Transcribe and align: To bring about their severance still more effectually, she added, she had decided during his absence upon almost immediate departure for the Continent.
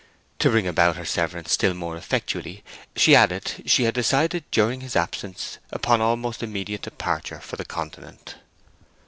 To 0.39 0.49
bring 0.49 0.65
about 0.65 0.95
their 0.95 1.05
severance 1.05 1.51
still 1.51 1.75
more 1.75 1.95
effectually, 1.95 2.63
she 2.95 3.15
added, 3.15 3.61
she 3.67 3.83
had 3.83 3.93
decided 3.93 4.43
during 4.49 4.81
his 4.81 4.95
absence 4.95 5.59
upon 5.71 6.01
almost 6.01 6.41
immediate 6.41 6.81
departure 6.81 7.39
for 7.39 7.55
the 7.55 7.65
Continent. 7.65 8.33